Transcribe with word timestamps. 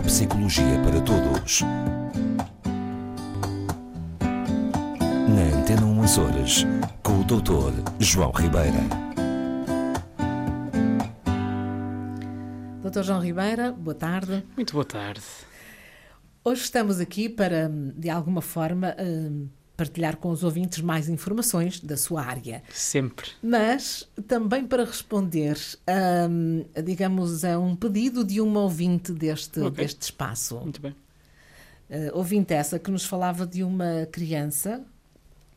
Neuropsicologia 0.00 0.80
para 0.82 1.00
Todos. 1.02 1.60
Na 5.28 5.58
Antena 5.58 5.84
1 5.84 6.02
Açores, 6.02 6.66
com 7.02 7.20
o 7.20 7.24
Dr. 7.24 7.72
João 7.98 8.30
Ribeira. 8.30 8.78
Dr. 12.82 13.02
João 13.02 13.20
Ribeira, 13.20 13.72
boa 13.72 13.94
tarde. 13.94 14.42
Muito 14.56 14.72
boa 14.72 14.86
tarde. 14.86 15.22
Hoje 16.42 16.62
estamos 16.62 16.98
aqui 16.98 17.28
para, 17.28 17.70
de 17.94 18.08
alguma 18.08 18.40
forma, 18.40 18.96
hum, 18.98 19.48
partilhar 19.80 20.18
com 20.18 20.28
os 20.30 20.44
ouvintes 20.44 20.80
mais 20.82 21.08
informações 21.08 21.80
da 21.80 21.96
sua 21.96 22.22
área. 22.22 22.62
Sempre. 22.68 23.30
Mas 23.42 24.06
também 24.28 24.66
para 24.66 24.84
responder, 24.84 25.56
hum, 26.28 26.64
digamos, 26.84 27.44
a 27.46 27.58
um 27.58 27.74
pedido 27.74 28.22
de 28.22 28.42
uma 28.42 28.60
ouvinte 28.60 29.10
deste, 29.12 29.58
Ok. 29.60 29.82
deste 29.82 30.02
espaço. 30.02 30.56
Muito 30.60 30.82
bem. 30.82 30.94
Uh, 31.88 32.10
ouvinte 32.12 32.52
essa 32.52 32.78
que 32.78 32.90
nos 32.90 33.04
falava 33.06 33.46
de 33.46 33.64
uma 33.64 34.06
criança 34.12 34.84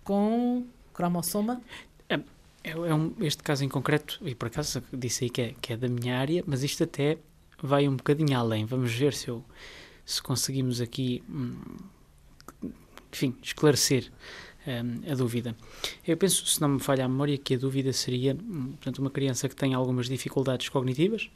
com 0.06 0.66
cromossoma. 0.94 1.62
É, 2.10 2.16
é- 2.64 2.72
é 2.72 2.94
um- 2.96 3.14
este 3.20 3.44
caso 3.44 3.66
em 3.66 3.70
concreto, 3.70 4.20
e 4.24 4.34
por 4.34 4.48
acaso 4.48 4.82
disse 4.94 5.26
aí 5.26 5.30
que 5.30 5.42
é, 5.42 5.54
que 5.62 5.74
é 5.74 5.78
da 5.78 5.90
minha 5.90 6.18
área, 6.18 6.44
mas 6.48 6.64
isto 6.64 6.82
até 6.86 7.18
vai 7.62 7.88
um 7.90 7.96
bocadinho 7.98 8.38
além. 8.38 8.66
Vamos 8.66 8.94
ver 8.94 9.14
se, 9.14 9.28
eu, 9.28 9.44
se 10.06 10.22
conseguimos 10.24 10.80
aqui, 10.82 11.22
hum, 11.30 11.56
enfim, 13.14 13.36
esclarecer 13.42 14.12
hum, 14.68 15.12
a 15.12 15.16
dúvida. 15.16 15.56
Eu 16.06 16.18
penso, 16.18 16.46
se 16.46 16.60
não 16.60 16.70
me 16.70 16.80
falha 16.80 17.06
a 17.06 17.08
memória, 17.08 17.38
que 17.38 17.56
a 17.56 17.58
dúvida 17.58 17.94
seria, 17.94 18.34
hum, 18.34 18.72
portanto, 18.72 19.00
uma 19.00 19.10
criança 19.10 19.48
que 19.48 19.56
tem 19.56 19.74
algumas 19.74 20.08
dificuldades 20.08 20.70
cognitivas, 20.70 21.30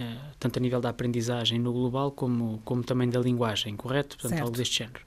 eh, 0.00 0.16
tanto 0.38 0.58
a 0.58 0.60
nível 0.62 0.80
da 0.80 0.88
aprendizagem 0.88 1.58
no 1.58 1.72
global 1.72 2.10
como, 2.12 2.60
como 2.64 2.82
também 2.82 3.08
da 3.10 3.20
linguagem, 3.20 3.76
correto? 3.76 4.16
Portanto, 4.16 4.30
Certo. 4.30 4.42
algo 4.42 4.56
deste 4.56 4.78
género. 4.78 5.04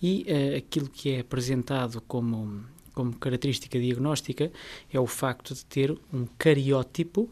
E 0.00 0.24
eh, 0.26 0.56
aquilo 0.56 0.88
que 0.88 1.10
é 1.10 1.20
apresentado 1.20 2.00
como, 2.02 2.64
como 2.94 3.16
característica 3.16 3.78
diagnóstica 3.78 4.52
é 4.92 5.00
o 5.00 5.06
facto 5.06 5.54
de 5.54 5.64
ter 5.64 5.96
um 6.12 6.26
cariótipo 6.38 7.28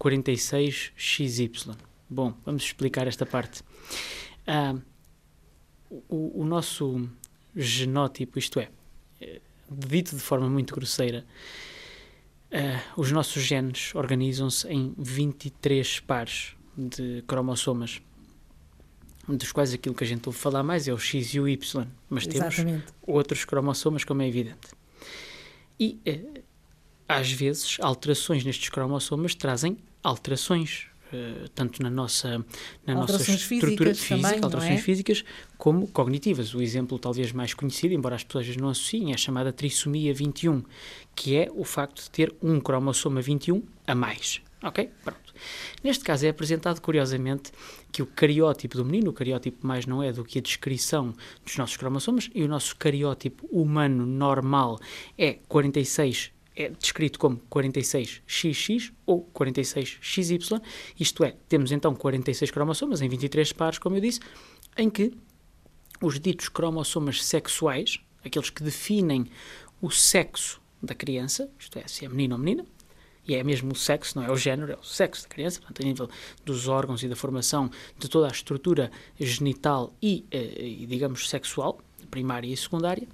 46XY. 0.00 1.76
Bom, 2.10 2.34
vamos 2.44 2.64
explicar 2.64 3.06
esta 3.06 3.24
parte. 3.24 3.62
Ah, 4.46 4.74
o, 6.08 6.42
o 6.42 6.44
nosso 6.44 7.08
genótipo, 7.54 8.38
isto 8.38 8.58
é, 8.60 8.68
eh, 9.20 9.40
dito 9.70 10.16
de 10.16 10.22
forma 10.22 10.48
muito 10.48 10.74
grosseira, 10.74 11.24
ah, 12.52 12.82
os 12.96 13.10
nossos 13.10 13.42
genes 13.42 13.94
organizam-se 13.94 14.68
em 14.68 14.94
23 14.98 16.00
pares 16.00 16.54
de 16.76 17.22
cromossomas, 17.26 18.02
dos 19.26 19.52
quais 19.52 19.72
aquilo 19.72 19.94
que 19.94 20.04
a 20.04 20.06
gente 20.06 20.26
ouve 20.26 20.38
falar 20.38 20.62
mais 20.62 20.86
é 20.86 20.92
o 20.92 20.98
X 20.98 21.32
e 21.34 21.40
o 21.40 21.48
Y, 21.48 21.86
mas 22.10 22.26
temos 22.26 22.54
Exatamente. 22.54 22.92
outros 23.06 23.44
cromossomas, 23.44 24.04
como 24.04 24.20
é 24.20 24.28
evidente. 24.28 24.68
E, 25.80 25.98
eh, 26.04 26.42
às 27.08 27.32
vezes, 27.32 27.78
alterações 27.80 28.44
nestes 28.44 28.68
cromossomas 28.68 29.34
trazem 29.34 29.78
alterações, 30.02 30.88
tanto 31.54 31.82
na 31.82 31.90
nossa, 31.90 32.44
na 32.86 32.94
nossa 32.94 33.12
Alterações 33.12 33.40
estrutura 33.40 33.94
físicas 33.94 33.98
física, 33.98 34.16
também, 34.16 34.44
alterações 34.44 34.80
é? 34.80 34.82
físicas, 34.82 35.24
como 35.58 35.86
cognitivas. 35.88 36.54
O 36.54 36.62
exemplo 36.62 36.98
talvez 36.98 37.32
mais 37.32 37.54
conhecido, 37.54 37.94
embora 37.94 38.16
as 38.16 38.24
pessoas 38.24 38.56
não 38.56 38.68
associem, 38.68 39.12
é 39.12 39.14
a 39.14 39.18
chamada 39.18 39.52
trissomia 39.52 40.12
21, 40.14 40.62
que 41.14 41.36
é 41.36 41.48
o 41.54 41.64
facto 41.64 42.02
de 42.02 42.10
ter 42.10 42.34
um 42.42 42.60
cromossoma 42.60 43.20
21 43.20 43.62
a 43.86 43.94
mais. 43.94 44.40
Ok? 44.62 44.90
Pronto. 45.02 45.34
Neste 45.82 46.04
caso 46.04 46.24
é 46.24 46.28
apresentado, 46.28 46.80
curiosamente, 46.80 47.50
que 47.90 48.02
o 48.02 48.06
cariótipo 48.06 48.76
do 48.76 48.84
menino, 48.84 49.10
o 49.10 49.12
cariótipo 49.12 49.66
mais 49.66 49.86
não 49.86 50.02
é 50.02 50.12
do 50.12 50.24
que 50.24 50.38
a 50.38 50.42
descrição 50.42 51.12
dos 51.44 51.56
nossos 51.56 51.76
cromossomas, 51.76 52.30
e 52.34 52.42
o 52.44 52.48
nosso 52.48 52.76
cariótipo 52.76 53.46
humano 53.50 54.06
normal 54.06 54.78
é 55.18 55.38
46, 55.48 56.30
é 56.54 56.68
descrito 56.68 57.18
como 57.18 57.40
46XX 57.50 58.92
ou 59.06 59.28
46XY, 59.34 60.60
isto 60.98 61.24
é, 61.24 61.36
temos 61.48 61.72
então 61.72 61.94
46 61.94 62.50
cromossomas 62.50 63.00
em 63.00 63.08
23 63.08 63.52
pares, 63.52 63.78
como 63.78 63.96
eu 63.96 64.00
disse, 64.00 64.20
em 64.76 64.90
que 64.90 65.12
os 66.00 66.18
ditos 66.18 66.48
cromossomas 66.48 67.24
sexuais, 67.24 67.98
aqueles 68.24 68.50
que 68.50 68.62
definem 68.62 69.26
o 69.80 69.90
sexo 69.90 70.60
da 70.82 70.94
criança, 70.94 71.50
isto 71.58 71.78
é, 71.78 71.86
se 71.86 72.04
é 72.04 72.08
menino 72.08 72.34
ou 72.34 72.40
menina, 72.40 72.66
e 73.26 73.36
é 73.36 73.44
mesmo 73.44 73.72
o 73.72 73.76
sexo, 73.76 74.18
não 74.18 74.26
é 74.26 74.30
o 74.30 74.36
género, 74.36 74.72
é 74.72 74.76
o 74.76 74.82
sexo 74.82 75.22
da 75.22 75.28
criança, 75.28 75.60
portanto, 75.60 75.80
a 75.80 75.84
nível 75.84 76.10
dos 76.44 76.66
órgãos 76.66 77.02
e 77.04 77.08
da 77.08 77.14
formação 77.14 77.70
de 77.96 78.08
toda 78.08 78.26
a 78.26 78.30
estrutura 78.30 78.90
genital 79.18 79.94
e, 80.02 80.26
eh, 80.30 80.80
e, 80.80 80.86
digamos, 80.86 81.28
sexual, 81.28 81.80
primária 82.10 82.52
e 82.52 82.56
secundária, 82.56 83.06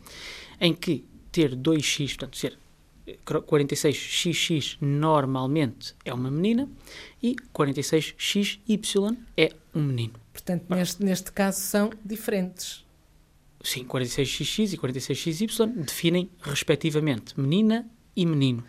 em 0.59 0.75
que 0.75 1.05
ter 1.31 1.55
2x, 1.55 2.17
portanto, 2.17 2.39
ser 2.39 2.59
46xx 3.25 4.79
normalmente 4.81 5.95
é 6.05 6.13
uma 6.13 6.31
menina 6.31 6.69
e 7.23 7.37
46xy 7.55 9.17
é 9.37 9.53
um 9.75 9.83
menino. 9.83 10.15
Portanto, 10.33 10.67
neste, 10.69 11.05
neste 11.05 11.33
caso 11.33 11.61
são 11.61 11.91
diferentes. 12.05 12.85
Sim, 13.63 13.85
46xx 13.85 14.73
e 14.73 14.79
46xy 14.79 15.67
definem, 15.85 16.31
respectivamente, 16.41 17.39
menina 17.39 17.89
e 18.15 18.25
menino, 18.25 18.65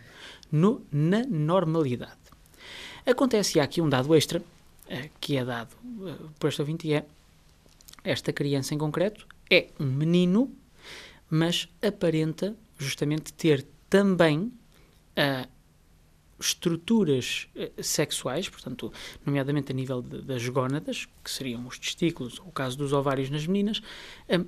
no, 0.50 0.84
na 0.90 1.24
normalidade. 1.24 2.18
Acontece 3.06 3.58
e 3.58 3.60
há 3.60 3.64
aqui 3.64 3.80
um 3.80 3.88
dado 3.88 4.14
extra, 4.14 4.42
eh, 4.88 5.10
que 5.20 5.36
é 5.36 5.44
dado 5.44 5.74
eh, 6.06 6.14
por 6.38 6.48
este 6.48 6.60
ouvinte, 6.60 6.92
é 6.92 7.04
esta 8.02 8.32
criança 8.32 8.74
em 8.74 8.78
concreto 8.78 9.26
é 9.50 9.68
um 9.78 9.86
menino, 9.86 10.50
mas 11.28 11.68
aparenta 11.82 12.54
justamente 12.78 13.32
ter 13.32 13.66
também 13.90 14.50
ah, 15.16 15.46
estruturas 16.38 17.48
eh, 17.54 17.70
sexuais, 17.82 18.48
portanto, 18.48 18.92
nomeadamente 19.26 19.72
a 19.72 19.74
nível 19.74 20.00
de- 20.00 20.22
das 20.22 20.46
gónadas, 20.48 21.06
que 21.22 21.30
seriam 21.30 21.66
os 21.66 21.78
testículos, 21.78 22.38
ou 22.40 22.46
o 22.46 22.52
caso 22.52 22.78
dos 22.78 22.92
ovários 22.92 23.28
nas 23.28 23.46
meninas, 23.46 23.82
ah, 24.28 24.42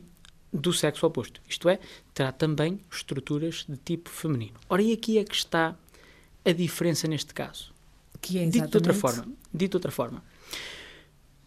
do 0.53 0.73
sexo 0.73 1.07
oposto. 1.07 1.41
Isto 1.49 1.69
é, 1.69 1.79
terá 2.15 2.31
também 2.33 2.81
estruturas 2.91 3.65
de 3.69 3.77
tipo 3.77 4.09
feminino. 4.11 4.55
Ora, 4.69 4.83
e 4.83 4.93
aqui 4.93 5.19
é 5.19 5.25
que 5.25 5.35
está 5.35 5.77
a 6.45 6.53
diferença 6.53 7.07
neste 7.09 7.33
caso. 7.35 7.73
Que 8.21 8.39
é 8.39 8.45
Dito 8.47 8.69
de 8.69 8.77
outra 8.77 8.93
exatamente- 8.93 9.01
forma, 9.01 9.33
dito 9.53 9.71
de 9.73 9.77
outra 9.77 9.91
forma, 9.91 10.25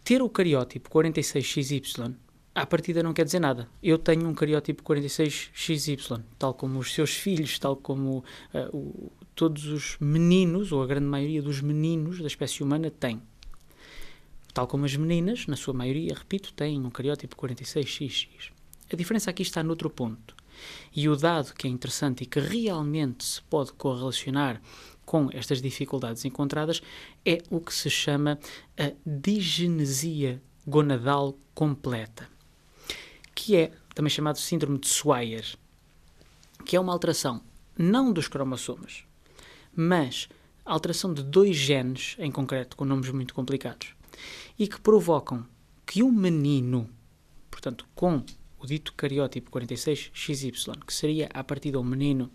ter 0.04 0.20
o 0.22 0.28
cariótipo 0.28 0.90
46XY 0.90 2.14
à 2.56 2.66
partida 2.66 3.02
não 3.02 3.12
quer 3.12 3.24
dizer 3.24 3.38
nada. 3.40 3.68
Eu 3.82 3.98
tenho 3.98 4.26
um 4.28 4.34
cariótipo 4.34 4.82
46XY, 4.82 6.22
tal 6.38 6.54
como 6.54 6.78
os 6.78 6.92
seus 6.92 7.10
filhos, 7.14 7.58
tal 7.58 7.76
como 7.76 8.24
ah, 8.54 8.68
o- 8.72 9.12
todos 9.34 9.66
os 9.66 9.96
meninos, 10.00 10.72
ou 10.72 10.82
a 10.82 10.86
grande 10.86 11.06
maioria 11.06 11.42
dos 11.42 11.60
meninos 11.60 12.18
da 12.20 12.26
espécie 12.26 12.62
humana 12.62 12.90
têm. 12.90 13.20
Tal 14.54 14.66
como 14.66 14.86
as 14.86 14.96
meninas, 14.96 15.46
na 15.46 15.54
sua 15.56 15.74
maioria, 15.74 16.14
repito, 16.14 16.52
têm 16.54 16.80
um 16.82 16.90
cariótipo 16.90 17.36
46XX. 17.36 18.50
A 18.90 18.96
diferença 18.96 19.30
aqui 19.30 19.42
está 19.42 19.62
noutro 19.62 19.90
ponto. 19.90 20.34
E 20.94 21.06
o 21.10 21.14
dado 21.16 21.52
que 21.52 21.66
é 21.66 21.70
interessante 21.70 22.22
e 22.22 22.26
que 22.26 22.40
realmente 22.40 23.22
se 23.22 23.42
pode 23.42 23.72
correlacionar 23.74 24.62
com 25.04 25.28
estas 25.32 25.60
dificuldades 25.60 26.24
encontradas 26.24 26.80
é 27.24 27.38
o 27.50 27.60
que 27.60 27.74
se 27.74 27.90
chama 27.90 28.38
a 28.78 28.92
digenesia 29.04 30.42
gonadal 30.66 31.38
completa, 31.54 32.28
que 33.36 33.54
é 33.54 33.72
também 33.94 34.10
chamado 34.10 34.38
síndrome 34.38 34.78
de 34.78 34.88
Swyer, 34.88 35.44
que 36.64 36.74
é 36.74 36.80
uma 36.80 36.92
alteração 36.92 37.42
não 37.78 38.10
dos 38.12 38.26
cromossomas, 38.26 39.04
mas 39.74 40.28
alteração 40.64 41.12
de 41.12 41.22
dois 41.22 41.54
genes 41.54 42.16
em 42.18 42.32
concreto, 42.32 42.76
com 42.76 42.84
nomes 42.86 43.10
muito 43.10 43.34
complicados, 43.34 43.94
e 44.58 44.66
que 44.66 44.80
provocam 44.80 45.46
que 45.84 46.02
um 46.02 46.10
menino, 46.10 46.88
portanto, 47.50 47.86
com 47.94 48.24
o 48.58 48.66
dito 48.66 48.92
cariótipo 48.94 49.50
46XY, 49.50 50.84
que 50.84 50.92
seria 50.94 51.28
a 51.34 51.44
partir 51.44 51.70
de 51.72 51.76
um 51.76 51.84
menino 51.84 52.30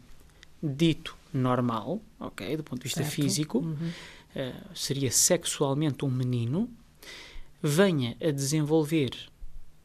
dito 0.61 1.17
normal, 1.33 1.99
ok, 2.19 2.55
do 2.57 2.63
ponto 2.63 2.79
de 2.79 2.83
vista 2.83 3.01
Certo. 3.01 3.15
físico, 3.15 3.57
Uhum. 3.59 3.91
eh, 4.35 4.53
seria 4.75 5.11
sexualmente 5.11 6.05
um 6.05 6.09
menino, 6.11 6.69
venha 7.61 8.15
a 8.21 8.29
desenvolver 8.31 9.11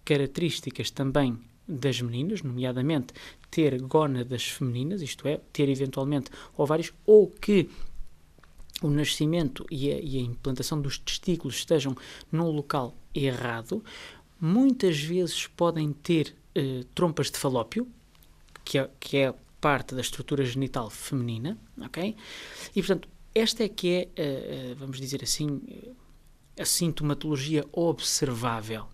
características 0.06 0.91
também 0.91 1.38
das 1.69 2.00
meninas, 2.00 2.43
nomeadamente 2.43 3.12
ter 3.50 3.79
gónadas 3.82 4.44
femininas, 4.44 5.03
isto 5.03 5.29
é, 5.29 5.38
ter 5.53 5.69
eventualmente 5.69 6.31
ovários, 6.56 6.94
ou 7.05 7.29
que 7.29 7.69
o 8.81 8.88
nascimento 8.88 9.67
e 9.70 9.91
a, 9.91 9.99
e 9.99 10.17
a 10.17 10.20
implantação 10.20 10.81
dos 10.81 10.97
testículos 10.97 11.56
estejam 11.56 11.94
num 12.32 12.50
local 12.50 12.97
errado, 13.14 13.85
muitas 14.41 14.99
vezes 14.99 15.47
podem 15.47 15.93
ter 15.93 16.35
eh, 16.55 16.85
trompas 16.94 17.31
de 17.31 17.38
falópio, 17.38 17.87
que 18.64 18.79
é, 18.79 18.91
que 18.99 19.17
é 19.19 19.35
parte 19.61 19.94
da 19.94 20.00
estrutura 20.00 20.44
genital 20.44 20.91
feminina, 20.91 21.58
ok? 21.81 22.14
E, 22.75 22.82
portanto, 22.82 23.08
esta 23.35 23.64
é 23.64 23.69
que 23.69 23.88
é, 23.88 24.00
eh, 24.00 24.11
eh, 24.17 24.75
vamos 24.79 24.99
dizer 24.99 25.23
assim, 25.23 25.61
eh, 25.69 26.62
a 26.62 26.64
sintomatologia 26.64 27.64
observável. 27.73 28.87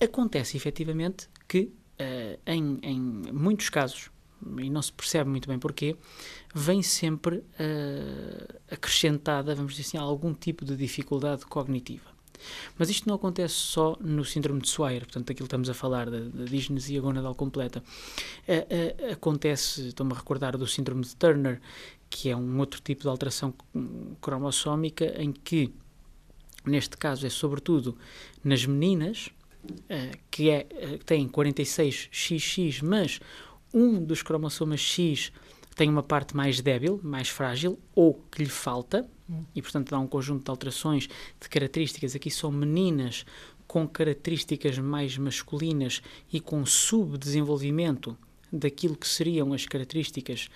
Acontece 0.00 0.56
efetivamente 0.56 1.28
que, 1.46 1.72
uh, 2.00 2.38
em, 2.46 2.78
em, 2.82 3.00
muitos 3.32 3.68
casos, 3.68 4.10
e 4.58 4.70
não 4.70 4.80
se 4.80 4.92
percebe 4.92 5.28
muito 5.28 5.48
bem 5.48 5.58
porquê, 5.58 5.96
vem 6.54 6.82
sempre 6.82 7.36
uh, 7.36 8.60
acrescentada, 8.70 9.54
vamos 9.54 9.74
dizer 9.74 9.88
assim, 9.88 9.98
algum 9.98 10.32
tipo 10.32 10.64
de 10.64 10.76
dificuldade 10.76 11.44
cognitiva. 11.46 12.18
Mas 12.78 12.88
isto 12.88 13.08
não 13.08 13.16
acontece 13.16 13.54
só 13.54 13.96
no 14.00 14.24
síndrome 14.24 14.60
de 14.60 14.68
Swyer, 14.68 15.00
portanto, 15.00 15.32
aquilo 15.32 15.38
que 15.38 15.42
estamos 15.44 15.68
a 15.68 15.74
falar 15.74 16.08
da, 16.08 16.20
da 16.20 16.44
disnesia 16.44 17.00
gonadal 17.00 17.34
completa. 17.34 17.82
Uh, 18.46 19.08
uh, 19.08 19.12
acontece, 19.12 19.88
estou-me 19.88 20.12
a 20.12 20.16
recordar 20.16 20.56
do 20.56 20.66
síndrome 20.66 21.02
de 21.02 21.16
Turner, 21.16 21.60
que 22.08 22.30
é 22.30 22.36
um 22.36 22.58
outro 22.58 22.80
tipo 22.80 23.02
de 23.02 23.08
alteração 23.08 23.52
cromossómica 24.20 25.20
em 25.20 25.32
que, 25.32 25.74
neste 26.64 26.96
caso, 26.96 27.26
é 27.26 27.30
sobretudo 27.30 27.96
nas 28.42 28.64
meninas, 28.64 29.30
que 30.30 30.50
é, 30.50 30.66
têm 31.04 31.28
46XX, 31.28 32.82
mas 32.82 33.20
um 33.72 34.02
dos 34.02 34.22
cromossomas 34.22 34.80
X 34.80 35.32
tem 35.74 35.88
uma 35.88 36.02
parte 36.02 36.36
mais 36.36 36.60
débil, 36.60 37.00
mais 37.02 37.28
frágil, 37.28 37.78
ou 37.94 38.14
que 38.30 38.42
lhe 38.42 38.48
falta, 38.48 39.08
e 39.54 39.62
portanto 39.62 39.90
dá 39.90 39.98
um 39.98 40.06
conjunto 40.06 40.44
de 40.44 40.50
alterações 40.50 41.08
de 41.40 41.48
características. 41.48 42.16
Aqui 42.16 42.30
são 42.30 42.50
meninas 42.50 43.24
com 43.66 43.86
características 43.86 44.78
mais 44.78 45.16
masculinas 45.18 46.02
e 46.32 46.40
com 46.40 46.64
subdesenvolvimento 46.64 48.16
daquilo 48.50 48.96
que 48.96 49.06
seriam 49.06 49.52
as 49.52 49.66
características 49.66 50.48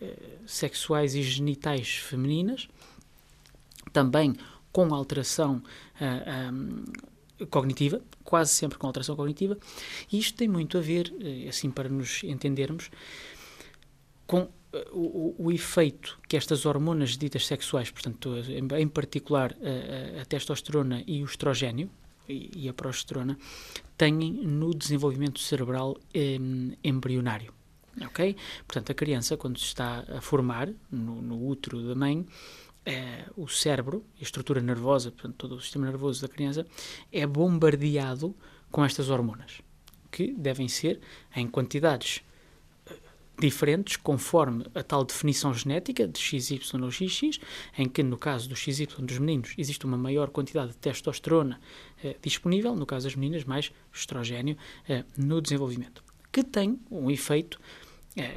eh, 0.00 0.16
sexuais 0.46 1.14
e 1.16 1.22
genitais 1.22 1.96
femininas, 1.96 2.68
também 3.92 4.34
com 4.72 4.94
alteração 4.94 5.60
cognitiva, 7.48 8.02
quase 8.24 8.52
sempre 8.52 8.78
com 8.78 8.86
alteração 8.86 9.16
cognitiva, 9.16 9.58
e 10.12 10.18
isto 10.18 10.36
tem 10.36 10.48
muito 10.48 10.76
a 10.78 10.80
ver, 10.80 11.12
eh, 11.20 11.48
assim 11.48 11.70
para 11.70 11.88
nos 11.88 12.22
entendermos, 12.24 12.90
com 14.26 14.48
o, 14.92 15.34
o, 15.38 15.52
efeito 15.52 16.18
que 16.28 16.36
estas 16.36 16.64
hormonas 16.64 17.16
ditas 17.16 17.46
sexuais, 17.46 17.90
portanto, 17.90 18.30
em, 18.78 18.88
particular 18.88 19.56
a, 19.60 20.22
a, 20.22 20.24
testosterona 20.24 21.02
e 21.06 21.22
o 21.22 21.26
estrogênio, 21.26 21.90
e, 22.28 22.68
a 22.68 22.72
progesterona, 22.72 23.36
têm 23.96 24.12
no 24.14 24.72
desenvolvimento 24.72 25.40
cerebral 25.40 25.96
em, 26.14 26.76
embrionário. 26.84 27.52
Ok? 28.02 28.36
Portanto, 28.66 28.92
a 28.92 28.94
criança, 28.94 29.36
quando 29.36 29.58
se 29.58 29.64
está 29.64 30.04
a 30.08 30.20
formar 30.20 30.68
no, 30.90 31.20
no 31.20 31.44
útero 31.48 31.82
da 31.88 31.94
mãe, 31.96 32.24
o 33.36 33.48
cérebro, 33.48 34.04
a 34.18 34.22
estrutura 34.22 34.60
nervosa, 34.60 35.10
portanto, 35.10 35.34
todo 35.36 35.56
o 35.56 35.60
sistema 35.60 35.86
nervoso 35.86 36.22
da 36.22 36.28
criança, 36.28 36.66
é 37.12 37.26
bombardeado 37.26 38.34
com 38.70 38.84
estas 38.84 39.10
hormonas, 39.10 39.60
que 40.10 40.32
devem 40.32 40.68
ser 40.68 41.00
em 41.34 41.46
quantidades 41.46 42.22
diferentes 43.40 43.96
conforme 43.96 44.66
a 44.74 44.82
tal 44.82 45.04
definição 45.04 45.52
genética 45.52 46.06
de 46.06 46.18
XY 46.18 46.60
ou 46.82 46.90
XX, 46.90 47.40
em 47.76 47.88
que 47.88 48.02
no 48.02 48.18
caso 48.18 48.48
do 48.48 48.54
XY 48.54 48.86
dos 48.98 49.18
meninos 49.18 49.54
existe 49.56 49.86
uma 49.86 49.96
maior 49.96 50.28
quantidade 50.28 50.72
de 50.72 50.76
testosterona 50.76 51.58
eh, 52.04 52.16
disponível, 52.22 52.76
no 52.76 52.84
caso 52.84 53.06
das 53.06 53.16
meninas 53.16 53.44
mais 53.44 53.72
estrogênio 53.92 54.56
eh, 54.86 55.04
no 55.16 55.40
desenvolvimento, 55.40 56.04
que 56.30 56.44
tem 56.44 56.78
um 56.90 57.10
efeito 57.10 57.58
eh, 57.58 57.89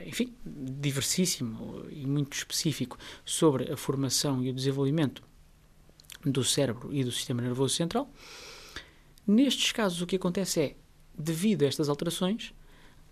enfim, 0.05 0.33
diversíssimo 0.45 1.85
e 1.89 2.05
muito 2.05 2.37
específico 2.37 2.97
sobre 3.25 3.71
a 3.71 3.77
formação 3.77 4.43
e 4.43 4.49
o 4.49 4.53
desenvolvimento 4.53 5.23
do 6.23 6.43
cérebro 6.43 6.93
e 6.93 7.03
do 7.03 7.11
sistema 7.11 7.41
nervoso 7.41 7.75
central. 7.75 8.11
Nestes 9.25 9.71
casos, 9.71 10.01
o 10.01 10.05
que 10.05 10.15
acontece 10.15 10.61
é, 10.61 10.75
devido 11.17 11.63
a 11.63 11.67
estas 11.67 11.89
alterações, 11.89 12.53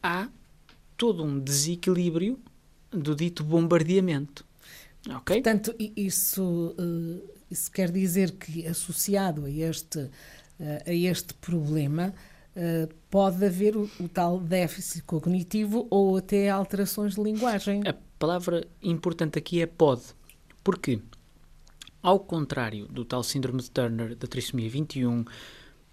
há 0.03 0.29
todo 0.97 1.23
um 1.23 1.39
desequilíbrio 1.39 2.39
do 2.91 3.15
dito 3.15 3.43
bombardeamento. 3.43 4.45
Okay? 5.07 5.41
Portanto, 5.41 5.73
isso, 5.95 6.75
eh, 6.77 7.33
isso 7.49 7.71
quer 7.71 7.91
dizer 7.91 8.31
que, 8.33 8.67
associado 8.67 9.45
a 9.45 9.49
este, 9.49 10.09
eh, 10.59 10.83
a 10.85 10.93
este 10.93 11.33
problema, 11.35 12.13
eh, 12.53 12.89
pode 13.09 13.45
haver 13.45 13.77
o, 13.77 13.89
o, 13.99 14.09
tal 14.09 14.37
déficit 14.37 15.03
cognitivo 15.03 15.87
ou 15.89 16.17
até 16.17 16.49
alterações 16.49 17.15
de 17.15 17.23
linguagem. 17.23 17.81
A 17.87 17.95
palavra 18.19 18.67
importante 18.81 19.39
aqui 19.39 19.61
é 19.61 19.65
pode. 19.65 20.03
Porquê? 20.61 20.99
Ao 22.03 22.19
contrário 22.19 22.87
do 22.87 23.05
tal 23.05 23.23
síndrome 23.23 23.61
de 23.61 23.71
Turner, 23.71 24.15
da 24.15 24.27
trissomia 24.27 24.69
21, 24.69 25.23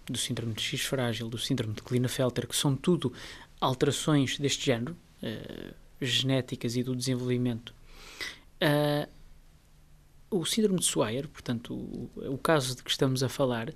do 0.05 0.17
síndrome 0.17 0.53
de 0.53 0.61
X 0.61 0.81
frágil, 0.81 1.29
do 1.29 1.37
síndrome 1.37 1.73
de 1.73 1.81
Klinefelter, 1.81 2.47
que 2.47 2.55
são 2.55 2.75
tudo 2.75 3.13
alterações 3.61 4.37
deste 4.37 4.65
género, 4.65 4.97
uh, 5.23 5.73
genéticas 6.01 6.75
e 6.75 6.83
do 6.83 6.95
desenvolvimento. 6.95 7.73
Uh, 8.61 9.07
o 10.31 10.45
síndrome 10.45 10.79
de 10.79 10.85
Swyer, 10.85 11.27
portanto, 11.27 11.73
o, 11.73 12.09
o 12.33 12.37
caso 12.37 12.75
de 12.75 12.83
que 12.83 12.89
estamos 12.89 13.23
a 13.23 13.29
falar, 13.29 13.71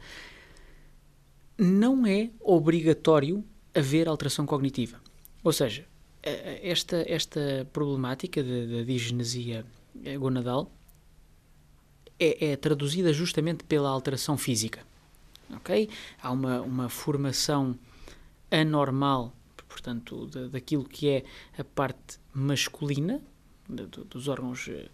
não 1.58 2.06
é 2.06 2.30
obrigatório 2.40 3.44
haver 3.74 4.08
alteração 4.08 4.46
cognitiva. 4.46 5.00
Ou 5.44 5.52
seja, 5.52 5.86
esta, 6.22 7.04
esta 7.08 7.68
problemática 7.74 8.42
da 8.44 8.84
digenesia 8.84 9.66
gonadal 10.20 10.72
é, 12.20 12.52
é, 12.52 12.56
traduzida 12.56 13.12
justamente 13.12 13.64
pela 13.64 13.90
alteração 13.90 14.38
física. 14.38 14.82
Ok? 15.56 15.90
Há 16.22 16.32
uma, 16.32 16.62
uma 16.62 16.90
formação 16.90 17.78
anormal 18.50 19.34
portanto, 19.74 20.28
da, 20.28 20.48
daquilo 20.48 20.84
que 20.84 21.10
é 21.10 21.24
a 21.58 21.64
parte 21.64 22.20
masculina, 22.34 23.22
dos 23.68 24.28
órgãos 24.28 24.68
eh, 24.68 24.90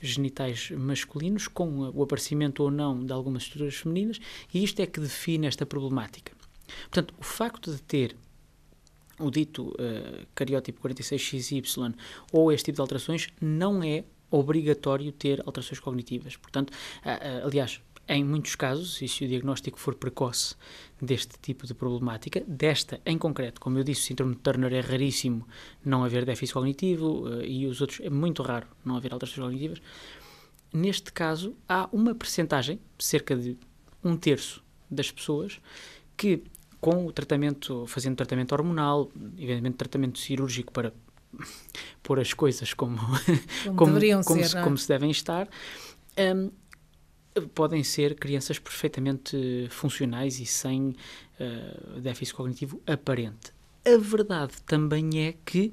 genitais 0.00 0.70
masculinos, 0.70 1.48
com 1.48 1.90
o 1.94 2.02
aparecimento 2.02 2.62
ou 2.62 2.70
não 2.70 3.04
de 3.04 3.12
algumas 3.12 3.44
estruturas 3.44 3.74
femininas, 3.76 4.20
e 4.52 4.62
isto 4.62 4.80
é 4.80 4.86
que 4.86 5.00
define 5.00 5.46
esta 5.46 5.64
problemática. 5.64 6.32
Portanto, 6.82 7.14
o 7.18 7.24
facto 7.24 7.72
de 7.72 7.82
ter 7.82 8.16
o 9.18 9.30
dito 9.30 9.68
uh, 9.68 10.26
cariótipo 10.34 10.88
46XY 10.88 11.94
ou 12.32 12.50
este 12.50 12.66
tipo 12.66 12.76
de 12.76 12.80
alterações 12.80 13.28
não 13.40 13.82
é 13.82 14.04
obrigatório 14.30 15.12
ter 15.12 15.42
alterações 15.44 15.78
cognitivas. 15.78 16.36
Portanto, 16.36 16.70
uh, 16.70 17.42
uh, 17.42 17.46
aliás, 17.46 17.82
em 18.10 18.24
muitos 18.24 18.56
casos, 18.56 19.00
e 19.00 19.06
se 19.06 19.24
o 19.24 19.28
diagnóstico 19.28 19.78
for 19.78 19.94
precoce 19.94 20.56
deste 21.00 21.38
tipo 21.40 21.64
de 21.64 21.72
problemática, 21.72 22.42
desta 22.46 23.00
em 23.06 23.16
concreto, 23.16 23.60
como 23.60 23.78
eu 23.78 23.84
disse, 23.84 24.00
o 24.00 24.04
síndrome 24.06 24.34
de 24.34 24.40
Turner 24.40 24.72
é 24.72 24.80
raríssimo 24.80 25.46
não 25.84 26.02
haver 26.02 26.24
déficit 26.24 26.54
cognitivo 26.54 27.28
uh, 27.28 27.42
e 27.42 27.66
os 27.66 27.80
outros 27.80 28.00
é 28.00 28.10
muito 28.10 28.42
raro 28.42 28.66
não 28.84 28.96
haver 28.96 29.12
alterações 29.12 29.44
cognitivas. 29.44 29.80
Neste 30.72 31.12
caso, 31.12 31.54
há 31.68 31.88
uma 31.92 32.12
percentagem, 32.12 32.80
cerca 32.98 33.36
de 33.36 33.56
um 34.02 34.16
terço 34.16 34.60
das 34.90 35.10
pessoas, 35.12 35.60
que 36.16 36.42
com 36.80 37.06
o 37.06 37.12
tratamento, 37.12 37.86
fazendo 37.86 38.16
tratamento 38.16 38.52
hormonal, 38.52 39.08
evidentemente 39.36 39.76
tratamento 39.76 40.18
cirúrgico 40.18 40.72
para 40.72 40.92
pôr 42.02 42.18
as 42.18 42.32
coisas 42.32 42.74
como, 42.74 42.98
como, 43.76 43.76
como, 43.76 44.24
como, 44.24 44.40
ser, 44.40 44.48
se, 44.48 44.56
é? 44.56 44.62
como 44.62 44.78
se 44.78 44.88
devem 44.88 45.10
estar, 45.12 45.48
um, 46.18 46.50
podem 47.54 47.82
ser 47.84 48.14
crianças 48.14 48.58
perfeitamente 48.58 49.68
funcionais 49.70 50.40
e 50.40 50.46
sem 50.46 50.88
uh, 51.38 52.00
déficit 52.00 52.34
cognitivo 52.34 52.80
aparente. 52.86 53.52
A 53.84 53.96
verdade 53.96 54.54
também 54.66 55.26
é 55.26 55.34
que, 55.44 55.72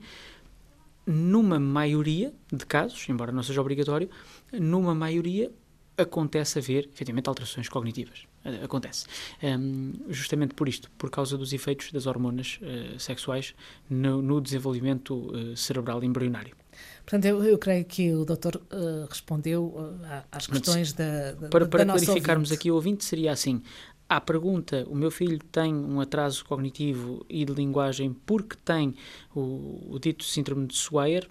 numa 1.05 1.59
maioria 1.59 2.33
de 2.51 2.65
casos, 2.65 3.07
embora 3.09 3.31
não 3.31 3.43
seja 3.43 3.59
obrigatório, 3.59 4.09
numa 4.53 4.95
maioria 4.95 5.51
acontece 5.97 6.59
haver, 6.59 6.89
efetivamente, 6.93 7.27
alterações 7.27 7.67
cognitivas. 7.67 8.27
Uh, 8.45 8.63
acontece. 8.63 9.07
Um, 9.41 9.93
justamente 10.09 10.53
por 10.53 10.69
isto, 10.69 10.89
por 10.91 11.09
causa 11.09 11.37
dos 11.37 11.53
efeitos 11.53 11.91
das 11.91 12.05
hormonas 12.05 12.59
uh, 12.61 12.99
sexuais 12.99 13.55
no, 13.89 14.21
no 14.21 14.39
desenvolvimento 14.39 15.15
uh, 15.15 15.57
cerebral 15.57 16.03
embrionário. 16.03 16.55
Portanto, 17.05 17.25
eu, 17.25 17.43
eu, 17.43 17.57
creio 17.57 17.85
que 17.85 18.13
o 18.13 18.25
doutor 18.25 18.55
uh, 18.55 19.05
respondeu 19.09 19.65
uh, 19.65 20.23
às 20.31 20.47
questões 20.47 20.93
da, 20.93 21.33
da 21.33 21.49
Para, 21.49 21.65
para 21.65 21.85
da 21.85 21.93
clarificarmos 21.93 22.51
aqui 22.51 22.69
o 22.69 22.75
ouvinte, 22.75 23.05
seria 23.05 23.31
assim: 23.31 23.61
à 24.09 24.21
pergunta, 24.21 24.85
o 24.89 24.95
meu 24.95 25.11
filho 25.11 25.39
tem 25.51 25.73
um 25.73 25.99
atraso 25.99 26.45
cognitivo 26.45 27.25
e 27.29 27.43
de 27.43 27.53
linguagem 27.53 28.13
porque 28.25 28.55
tem 28.63 28.95
o, 29.35 29.93
o 29.95 29.99
dito 29.99 30.23
síndrome 30.23 30.67
de 30.67 30.75
Swyer? 30.75 31.29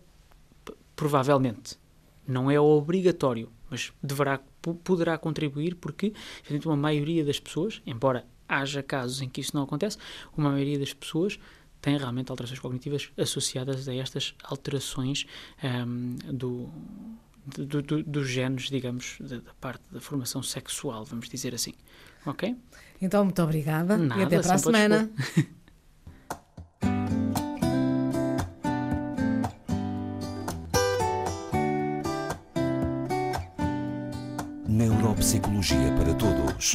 Provavelmente. 0.95 1.79
Não 2.27 2.51
é 2.51 2.59
obrigatório, 2.59 3.51
mas 3.71 3.93
deverá, 4.03 4.41
poderá 4.83 5.17
contribuir 5.17 5.77
porque, 5.77 6.13
uma 6.65 6.77
maioria 6.77 7.25
das 7.25 7.39
pessoas, 7.39 7.81
embora 7.87 8.27
haja 8.49 8.83
casos 8.83 9.23
em 9.23 9.29
que 9.29 9.41
isso 9.41 9.55
não 9.55 9.63
acontece, 9.63 9.99
uma 10.37 10.51
maioria 10.51 10.79
das 10.79 10.93
pessoas 10.93 11.39
têm 11.81 11.97
realmente 11.97 12.31
alterações 12.31 12.59
cognitivas 12.59 13.11
associadas 13.17 13.89
a 13.89 13.95
estas 13.95 14.35
alterações 14.45 15.27
um, 15.63 16.17
do, 16.33 16.69
do, 17.47 17.83
do, 17.83 18.03
dos 18.03 18.29
genes, 18.29 18.65
digamos, 18.65 19.19
da, 19.21 19.39
da 19.39 19.55
parte 19.61 19.85
da 19.91 20.01
formação 20.01 20.43
sexual, 20.43 21.05
vamos 21.05 21.29
dizer 21.29 21.55
assim. 21.55 21.75
Ok? 22.25 22.57
Então, 23.01 23.25
muito 23.25 23.41
obrigada 23.43 23.97
Nada, 23.97 24.21
e 24.21 24.25
até 24.25 24.41
para 24.41 24.55
a 24.55 24.59
semana. 24.59 25.11
Neuropsicologia 34.69 35.93
para 35.97 36.13
todos. 36.15 36.75